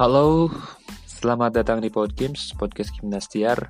[0.00, 0.48] Halo,
[1.04, 3.68] selamat datang di Podgames, podcast Gimnastiar.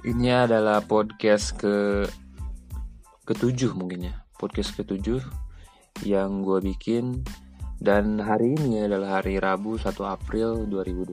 [0.00, 2.08] Ini adalah podcast ke
[3.28, 5.20] ketujuh mungkin ya, podcast ketujuh
[6.08, 7.28] yang gue bikin
[7.76, 11.12] dan hari ini adalah hari Rabu 1 April 2020.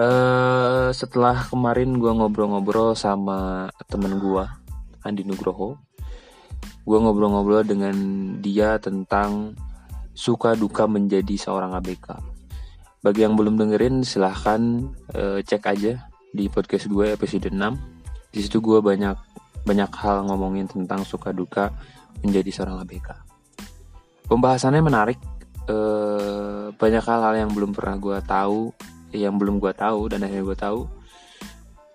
[0.00, 4.48] Uh, setelah kemarin gue ngobrol-ngobrol sama temen gue,
[5.04, 5.76] Andi Nugroho,
[6.88, 7.96] gue ngobrol-ngobrol dengan
[8.40, 9.52] dia tentang
[10.16, 12.16] suka duka menjadi seorang ABK.
[13.04, 18.32] Bagi yang belum dengerin, silahkan uh, cek aja di podcast gue episode 6.
[18.32, 19.14] Di situ gue banyak
[19.68, 21.68] banyak hal ngomongin tentang suka duka
[22.24, 23.12] menjadi seorang ABK.
[24.26, 25.20] Pembahasannya menarik,
[25.68, 28.72] uh, banyak hal-hal yang belum pernah gue tahu
[29.14, 30.80] yang belum gue tahu dan akhirnya gue tahu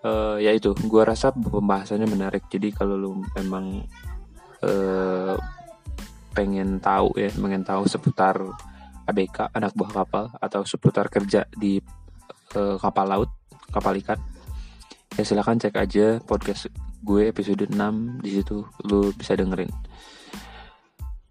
[0.06, 3.86] uh, ya itu gue rasa pembahasannya menarik jadi kalau lu memang
[4.66, 5.36] uh,
[6.32, 8.40] pengen tahu ya pengen tahu seputar
[9.08, 11.80] ABK anak buah kapal atau seputar kerja di
[12.56, 13.30] uh, kapal laut
[13.72, 14.20] kapal ikan.
[15.20, 16.72] Ya silahkan cek aja podcast
[17.04, 17.76] gue episode 6
[18.24, 19.72] di situ lu bisa dengerin.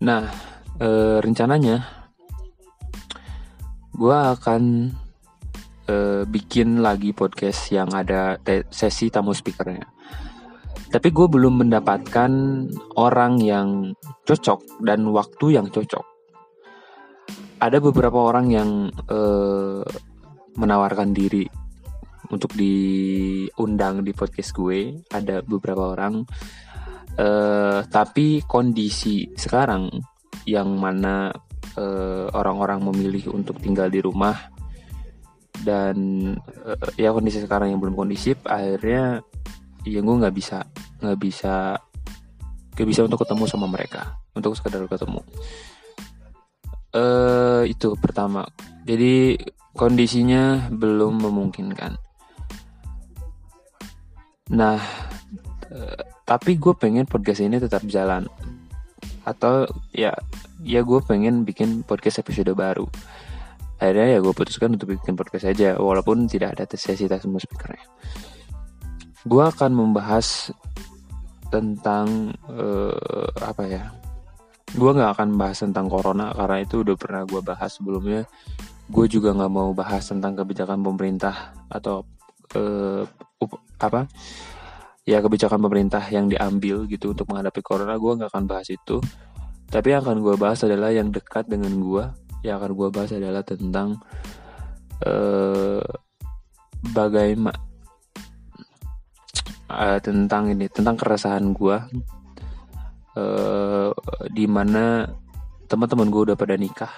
[0.05, 0.29] Nah
[0.81, 1.81] uh, rencananya
[3.97, 4.93] gue akan
[5.89, 8.37] uh, bikin lagi podcast yang ada
[8.69, 10.00] sesi tamu speakernya.
[10.91, 12.33] Tapi gue belum mendapatkan
[12.99, 13.95] orang yang
[14.27, 16.03] cocok dan waktu yang cocok.
[17.63, 18.71] Ada beberapa orang yang
[19.07, 19.87] uh,
[20.59, 21.47] menawarkan diri
[22.35, 24.99] untuk diundang di podcast gue.
[25.15, 26.27] Ada beberapa orang,
[27.23, 29.87] uh, tapi kondisi sekarang
[30.49, 31.31] yang mana
[32.35, 34.35] orang-orang uh, memilih untuk tinggal di rumah
[35.63, 35.97] dan
[36.67, 39.21] uh, ya kondisi sekarang yang belum kondisif akhirnya
[39.85, 40.65] ya gue nggak bisa
[41.01, 41.77] nggak bisa
[42.81, 45.21] gak bisa untuk ketemu sama mereka untuk sekedar ketemu.
[46.97, 48.49] Uh, itu pertama.
[48.89, 49.37] Jadi
[49.77, 51.93] kondisinya belum memungkinkan.
[54.57, 54.81] Nah
[55.71, 58.25] uh, tapi gue pengen podcast ini tetap jalan.
[59.29, 60.17] Atau ya
[60.65, 62.89] ya gue pengen bikin podcast episode baru.
[63.77, 67.85] Akhirnya ya gue putuskan untuk bikin podcast aja walaupun tidak ada sesi semua speakernya
[69.27, 70.53] gue akan membahas
[71.51, 73.85] tentang uh, apa ya
[74.71, 78.23] gue nggak akan bahas tentang corona karena itu udah pernah gue bahas sebelumnya.
[78.91, 82.07] Gue juga nggak mau bahas tentang kebijakan pemerintah atau
[82.55, 83.03] uh,
[83.83, 84.07] apa
[85.03, 87.99] ya kebijakan pemerintah yang diambil gitu untuk menghadapi corona.
[87.99, 89.03] Gue nggak akan bahas itu.
[89.71, 92.05] Tapi yang akan gue bahas adalah yang dekat dengan gue
[92.47, 94.01] yang akan gue bahas adalah tentang
[95.05, 95.85] uh,
[96.95, 97.70] bagaimana
[99.71, 101.77] uh, tentang ini tentang keresahan gue
[103.17, 103.91] uh,
[104.31, 105.07] di mana
[105.71, 106.91] teman-teman gue udah pada nikah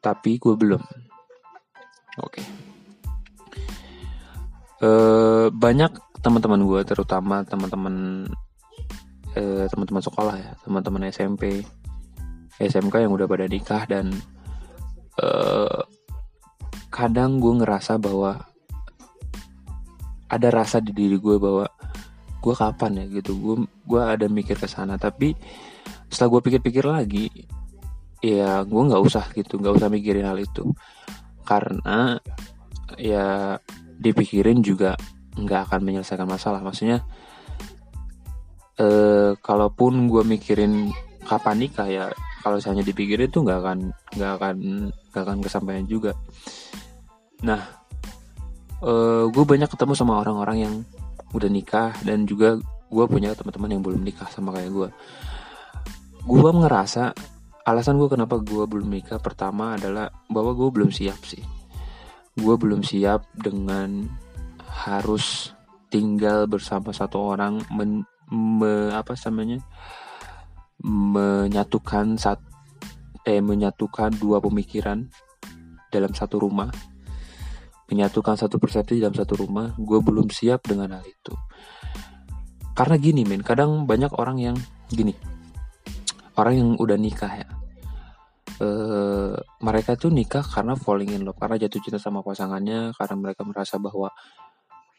[0.00, 2.46] tapi gue belum oke okay.
[4.82, 5.92] uh, banyak
[6.24, 8.26] teman-teman gue terutama teman-teman
[9.36, 11.62] uh, teman-teman sekolah ya teman-teman SMP
[12.58, 14.10] SMK yang udah pada nikah dan
[15.22, 15.86] uh,
[16.90, 18.47] kadang gue ngerasa bahwa
[20.28, 21.64] ada rasa di diri gue bahwa
[22.38, 23.32] gue kapan ya gitu.
[23.36, 25.00] Gue gue ada mikir ke sana.
[25.00, 25.34] Tapi
[26.08, 27.26] setelah gue pikir-pikir lagi
[28.20, 29.58] ya gue nggak usah gitu.
[29.58, 30.70] Nggak usah mikirin hal itu.
[31.42, 32.20] Karena
[33.00, 33.56] ya
[33.98, 34.94] dipikirin juga
[35.34, 36.60] nggak akan menyelesaikan masalah.
[36.60, 37.02] Maksudnya
[38.78, 40.92] eh, kalaupun gue mikirin
[41.28, 42.04] kapan nikah ya
[42.40, 43.78] kalau misalnya dipikirin tuh nggak akan
[44.16, 44.56] nggak akan
[45.12, 46.14] nggak akan kesampaian juga.
[47.44, 47.87] Nah
[48.82, 50.74] uh, eh, gue banyak ketemu sama orang-orang yang
[51.32, 52.56] udah nikah dan juga
[52.88, 54.88] gue punya teman-teman yang belum nikah sama kayak gue
[56.28, 57.12] gue ngerasa
[57.68, 61.44] alasan gue kenapa gue belum nikah pertama adalah bahwa gue belum siap sih.
[62.32, 64.08] Gue belum siap dengan
[64.88, 65.52] harus
[65.92, 69.60] tinggal bersama satu orang men, me, apa namanya
[70.80, 72.40] menyatukan saat
[73.28, 75.04] eh menyatukan dua pemikiran
[75.92, 76.70] dalam satu rumah
[77.88, 81.32] menyatukan satu persepsi dalam satu rumah gue belum siap dengan hal itu.
[82.76, 84.56] Karena gini men kadang banyak orang yang
[84.92, 85.16] gini.
[86.38, 87.48] Orang yang udah nikah ya.
[88.58, 88.68] E,
[89.64, 93.82] mereka tuh nikah karena falling in love karena jatuh cinta sama pasangannya karena mereka merasa
[93.82, 94.14] bahwa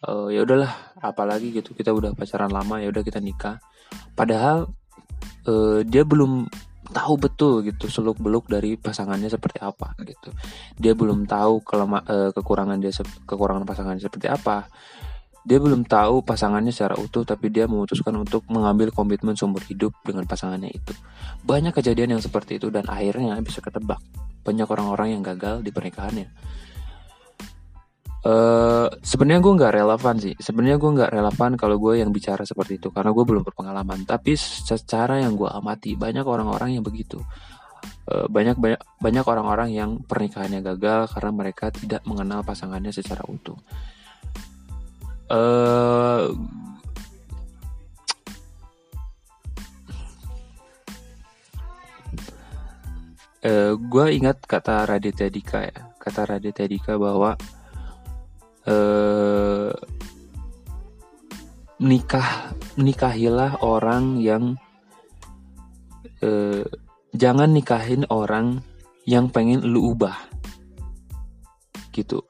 [0.03, 3.63] e, ya udahlah apalagi gitu kita udah pacaran lama ya udah kita nikah.
[4.18, 4.68] Padahal
[5.47, 6.47] uh, dia belum
[6.89, 10.33] tahu betul gitu seluk beluk dari pasangannya seperti apa gitu.
[10.75, 12.91] Dia belum tahu kelema, uh, kekurangan dia
[13.25, 14.69] kekurangan pasangannya seperti apa.
[15.47, 20.27] Dia belum tahu pasangannya secara utuh tapi dia memutuskan untuk mengambil komitmen seumur hidup dengan
[20.27, 20.94] pasangannya itu.
[21.47, 24.03] Banyak kejadian yang seperti itu dan akhirnya bisa ketebak.
[24.44, 26.27] Banyak orang-orang yang gagal di pernikahannya
[28.19, 30.36] Uh, sebenarnya gue nggak relevan sih.
[30.36, 34.04] Sebenarnya gue nggak relevan kalau gue yang bicara seperti itu karena gue belum berpengalaman.
[34.04, 37.24] Tapi secara yang gue amati banyak orang-orang yang begitu.
[38.12, 43.56] Uh, banyak banyak banyak orang-orang yang pernikahannya gagal karena mereka tidak mengenal pasangannya secara utuh.
[45.30, 46.33] Uh,
[53.48, 57.39] uh, gue ingat kata Raditya Dika ya, kata Raditya Dika bahwa
[58.68, 59.72] eh,
[61.80, 64.60] nikah nikahilah orang yang
[66.20, 66.64] eh,
[67.16, 68.60] jangan nikahin orang
[69.08, 70.16] yang pengen lu ubah.
[71.90, 72.22] Gitu.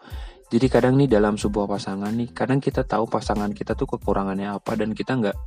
[0.49, 4.73] Jadi kadang nih dalam sebuah pasangan nih kadang kita tahu pasangan kita tuh kekurangannya apa
[4.73, 5.37] dan kita nggak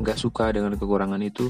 [0.00, 1.48] nggak suka dengan kekurangan itu.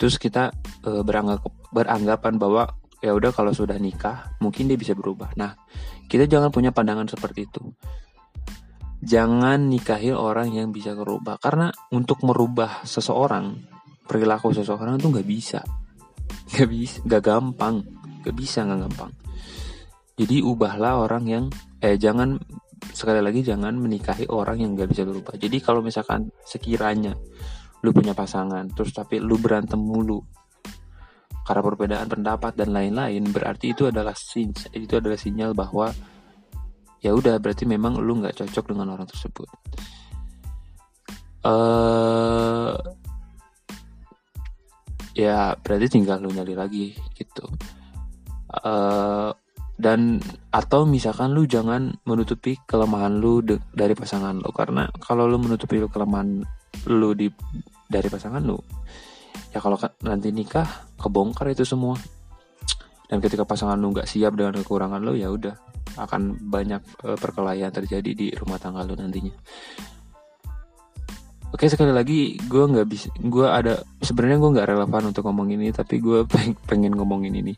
[0.00, 2.64] Terus kita e, beranggap beranggapan bahwa
[3.04, 5.36] ya udah kalau sudah nikah mungkin dia bisa berubah.
[5.36, 5.52] Nah
[6.08, 7.60] kita jangan punya pandangan seperti itu
[9.02, 13.56] jangan nikahi orang yang bisa merubah karena untuk merubah seseorang
[14.06, 15.60] perilaku seseorang tuh nggak bisa.
[16.54, 17.76] Nggak bisa nggak gampang.
[18.22, 19.12] Nggak bisa nggak gampang.
[20.16, 21.44] Jadi ubahlah orang yang
[21.82, 22.40] eh jangan
[22.94, 25.36] sekali lagi jangan menikahi orang yang nggak bisa berubah.
[25.36, 27.12] Jadi kalau misalkan sekiranya
[27.84, 30.18] lu punya pasangan terus tapi lu berantem mulu
[31.46, 35.94] karena perbedaan pendapat dan lain-lain berarti itu adalah sin itu adalah sinyal bahwa
[37.00, 39.48] ya udah berarti memang lu nggak cocok dengan orang tersebut.
[41.46, 42.74] Uh,
[45.14, 47.46] ya berarti tinggal lu nyari lagi gitu.
[48.50, 49.30] Uh,
[49.76, 53.44] dan atau misalkan lu jangan menutupi kelemahan lu
[53.76, 56.40] dari pasangan lu karena kalau lu menutupi kelemahan
[56.88, 57.28] lu di
[57.86, 58.56] dari pasangan lu
[59.52, 60.66] ya kalau nanti nikah
[61.00, 61.96] kebongkar itu semua.
[63.06, 65.54] Dan ketika pasangan lu nggak siap dengan kekurangan lu ya udah
[65.96, 69.32] akan banyak uh, perkelahian terjadi di rumah tangga lo nantinya.
[71.54, 75.72] Oke sekali lagi gue nggak bisa gue ada sebenarnya gue nggak relevan untuk ngomong ini
[75.72, 76.28] tapi gue
[76.68, 77.56] pengen ngomongin ini.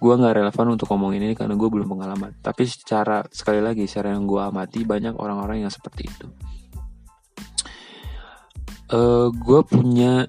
[0.00, 2.38] Gue nggak relevan untuk ngomongin ini karena gue belum pengalaman.
[2.40, 6.26] Tapi secara sekali lagi secara yang gue amati banyak orang-orang yang seperti itu.
[8.90, 10.26] Uh, gue punya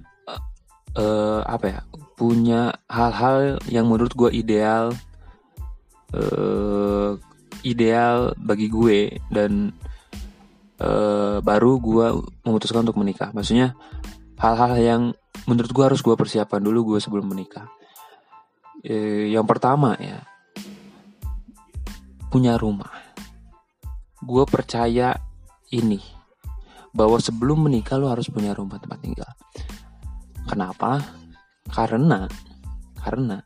[0.97, 1.81] uh, apa ya
[2.19, 4.93] punya hal-hal yang menurut gue ideal
[6.13, 7.17] uh,
[7.61, 9.73] ideal bagi gue dan
[10.81, 12.07] uh, baru gue
[12.45, 13.29] memutuskan untuk menikah.
[13.31, 13.77] Maksudnya
[14.41, 15.01] hal-hal yang
[15.45, 17.69] menurut gue harus gue persiapkan dulu gue sebelum menikah.
[18.81, 20.25] Uh, yang pertama ya
[22.33, 22.89] punya rumah.
[24.21, 25.17] Gue percaya
[25.73, 25.99] ini
[26.91, 29.31] bahwa sebelum menikah lo harus punya rumah tempat tinggal.
[30.47, 30.99] Kenapa?
[31.71, 32.27] Karena
[33.01, 33.39] karena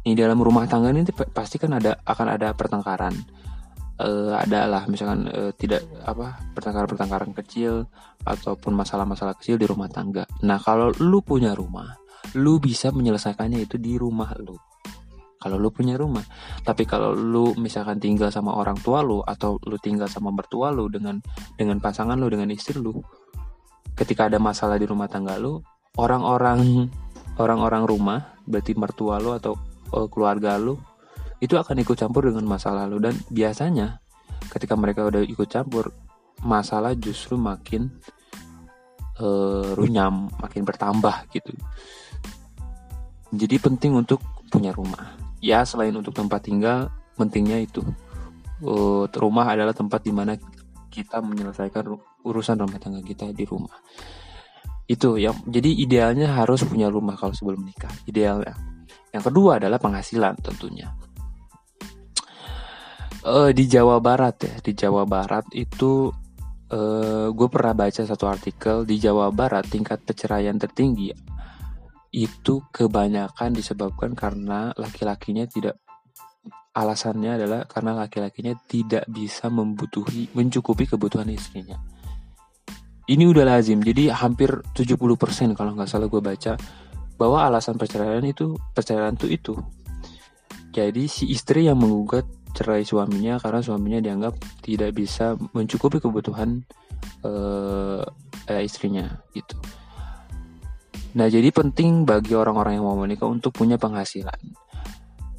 [0.00, 3.12] di dalam rumah tangga ini pasti kan ada akan ada pertengkaran
[4.00, 7.84] uh, adalah misalkan uh, tidak apa pertengkaran-pertengkaran kecil
[8.24, 10.24] ataupun masalah-masalah kecil di rumah tangga.
[10.44, 12.00] Nah kalau lu punya rumah,
[12.36, 14.56] lu bisa menyelesaikannya itu di rumah lu.
[15.40, 16.20] Kalau lu punya rumah,
[16.68, 20.92] tapi kalau lu misalkan tinggal sama orang tua lu atau lu tinggal sama mertua lu
[20.92, 21.16] dengan
[21.56, 23.00] dengan pasangan lu dengan istri lu,
[23.96, 25.64] ketika ada masalah di rumah tangga lu,
[25.96, 26.92] orang-orang
[27.40, 29.56] orang-orang rumah berarti mertua lu atau
[29.94, 30.78] uh, keluarga lu
[31.40, 34.00] itu akan ikut campur dengan masa lalu dan biasanya
[34.52, 35.88] ketika mereka udah ikut campur
[36.44, 37.88] masalah justru makin
[39.20, 41.52] uh, runyam makin bertambah gitu.
[43.30, 44.20] Jadi penting untuk
[44.50, 45.16] punya rumah.
[45.40, 47.80] Ya selain untuk tempat tinggal pentingnya itu
[48.64, 50.36] uh, rumah adalah tempat di mana
[50.90, 51.86] kita menyelesaikan
[52.26, 53.80] urusan rumah tangga kita di rumah.
[54.84, 58.58] Itu yang jadi idealnya harus punya rumah kalau sebelum menikah idealnya
[59.10, 60.90] yang kedua adalah penghasilan tentunya.
[63.20, 66.08] Uh, di Jawa Barat ya, di Jawa Barat itu
[66.72, 71.12] uh, gue pernah baca satu artikel di Jawa Barat tingkat perceraian tertinggi
[72.10, 75.78] itu kebanyakan disebabkan karena laki-lakinya tidak
[76.74, 81.78] alasannya adalah karena laki-lakinya tidak bisa membutuhi mencukupi kebutuhan istrinya.
[83.10, 86.54] Ini udah lazim, jadi hampir 70% kalau nggak salah gue baca
[87.20, 89.54] bahwa alasan perceraian itu perceraian itu itu.
[90.72, 92.24] Jadi si istri yang menggugat
[92.56, 96.64] cerai suaminya karena suaminya dianggap tidak bisa mencukupi kebutuhan
[97.20, 98.00] uh,
[98.64, 99.60] istrinya gitu.
[101.20, 104.40] Nah jadi penting bagi orang-orang yang mau menikah untuk punya penghasilan.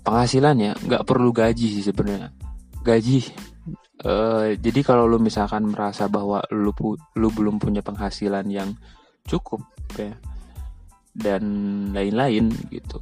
[0.05, 2.29] Penghasilan ya nggak perlu gaji sih sebenarnya.
[2.85, 3.17] Gaji
[4.05, 6.69] uh, jadi kalau lu misalkan merasa bahwa lu
[7.17, 8.69] lu belum punya penghasilan yang
[9.25, 9.65] cukup
[9.97, 10.13] ya
[11.15, 11.43] dan
[11.91, 12.99] lain-lain gitu.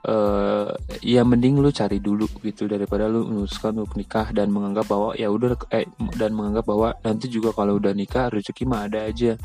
[0.00, 0.72] Uh,
[1.04, 5.28] ya mending lu cari dulu gitu daripada lu memutuskan untuk nikah dan menganggap bahwa ya
[5.28, 5.84] udah eh,
[6.16, 9.36] dan menganggap bahwa nanti juga kalau udah nikah rezeki mah ada aja.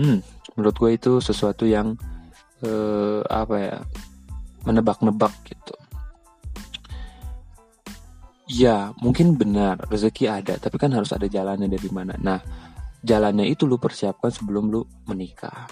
[0.00, 0.24] Hmm
[0.60, 1.94] menurut gue itu sesuatu yang
[2.64, 3.76] uh, apa ya
[4.68, 5.74] menebak-nebak gitu.
[8.50, 12.18] Ya mungkin benar rezeki ada tapi kan harus ada jalannya dari mana.
[12.18, 12.42] Nah
[13.00, 15.70] jalannya itu lu persiapkan sebelum lu menikah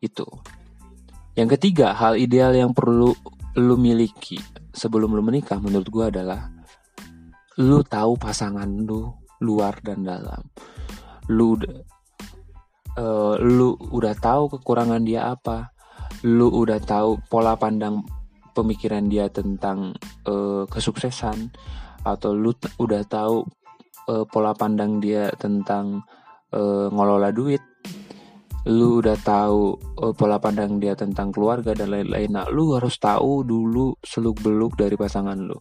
[0.00, 0.26] itu
[1.36, 3.12] yang ketiga hal ideal yang perlu
[3.56, 4.40] lu miliki
[4.72, 6.52] sebelum lu menikah menurut gua adalah
[7.56, 9.08] lu tahu pasangan lu
[9.40, 10.44] luar dan dalam.
[11.32, 15.72] Lu uh, lu udah tahu kekurangan dia apa.
[16.24, 18.04] Lu udah tahu pola pandang
[18.56, 19.96] pemikiran dia tentang
[20.28, 21.52] uh, kesuksesan.
[22.06, 23.44] Atau lu udah tahu
[24.08, 26.04] uh, pola pandang dia tentang
[26.52, 27.60] uh, ngelola duit
[28.66, 33.46] lu udah tahu uh, pola pandang dia tentang keluarga dan lain-lain nah lu harus tahu
[33.46, 35.56] dulu seluk beluk dari pasangan lu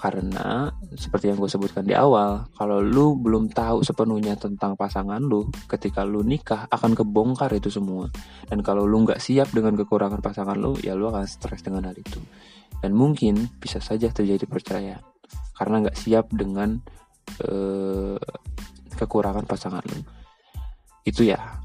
[0.00, 5.52] karena seperti yang gue sebutkan di awal, kalau lu belum tahu sepenuhnya tentang pasangan lu,
[5.68, 8.08] ketika lu nikah akan kebongkar itu semua.
[8.48, 12.00] Dan kalau lu nggak siap dengan kekurangan pasangan lu, ya lu akan stres dengan hal
[12.00, 12.16] itu.
[12.80, 15.04] Dan mungkin bisa saja terjadi perceraian
[15.52, 16.80] karena nggak siap dengan
[17.44, 18.16] uh,
[18.96, 20.00] kekurangan pasangan lu.
[21.04, 21.60] Itu ya.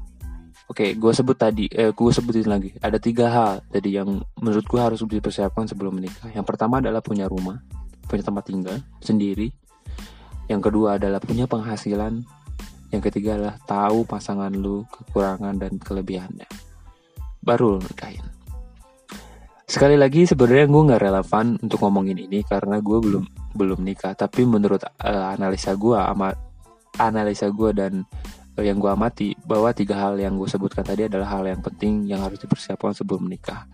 [0.66, 2.74] Oke, gue sebut tadi, eh, gue sebutin lagi.
[2.82, 6.26] Ada tiga hal tadi yang menurut gue harus dipersiapkan sebelum menikah.
[6.34, 7.62] Yang pertama adalah punya rumah
[8.06, 9.50] punya tempat tinggal sendiri.
[10.46, 12.22] Yang kedua adalah punya penghasilan.
[12.94, 16.46] Yang ketiga adalah tahu pasangan lu kekurangan dan kelebihannya.
[17.42, 18.22] Baru nikahin.
[19.66, 23.24] Sekali lagi sebenarnya gue nggak relevan untuk ngomongin ini karena gue belum
[23.58, 24.14] belum nikah.
[24.14, 26.38] Tapi menurut uh, analisa gue, amat
[27.02, 28.06] analisa gue dan
[28.64, 32.24] yang gue amati bahwa tiga hal yang gue sebutkan tadi adalah hal yang penting yang
[32.24, 33.68] harus dipersiapkan sebelum menikah.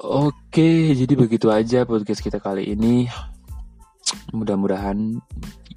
[0.00, 3.10] Oke, jadi begitu aja podcast kita kali ini.
[4.32, 5.20] Mudah-mudahan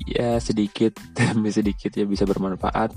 [0.07, 2.93] ya sedikit demi sedikit ya bisa bermanfaat.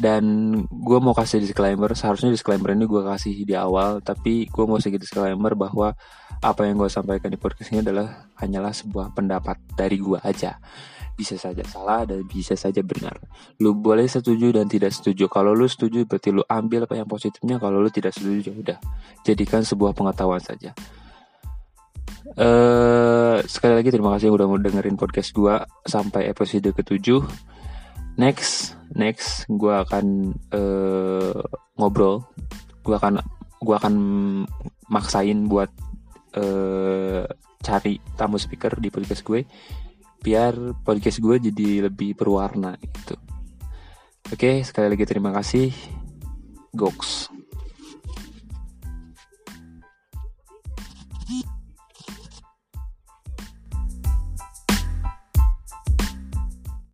[0.00, 0.24] Dan
[0.66, 5.06] gue mau kasih disclaimer, seharusnya disclaimer ini gue kasih di awal, tapi gue mau sedikit
[5.06, 5.94] disclaimer bahwa
[6.42, 10.58] apa yang gue sampaikan di podcast ini adalah hanyalah sebuah pendapat dari gue aja
[11.16, 13.16] bisa saja salah dan bisa saja benar.
[13.58, 15.26] Lu boleh setuju dan tidak setuju.
[15.32, 17.56] Kalau lu setuju berarti lu ambil apa yang positifnya.
[17.56, 18.78] Kalau lu tidak setuju ya udah
[19.24, 20.76] jadikan sebuah pengetahuan saja.
[22.36, 27.24] Uh, sekali lagi terima kasih udah mau dengerin podcast gua sampai episode ketujuh.
[28.20, 31.40] Next, next gua akan uh,
[31.80, 32.28] ngobrol.
[32.84, 33.24] Gua akan
[33.64, 33.94] gua akan
[34.92, 35.72] maksain buat
[36.36, 37.24] uh,
[37.66, 39.42] cari tamu speaker di podcast gue
[40.26, 43.14] biar podcast gue jadi lebih berwarna gitu.
[44.34, 45.70] Oke, sekali lagi terima kasih.
[46.74, 47.35] Goks.